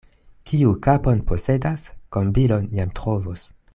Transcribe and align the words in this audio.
Kiu 0.51 0.71
kapon 0.87 1.21
posedas, 1.31 1.83
kombilon 2.17 2.67
jam 2.79 2.97
trovos. 3.01 3.45